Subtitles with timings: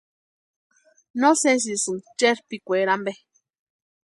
[1.21, 3.13] ¿No sesisïnki cherpikwaeri ampe?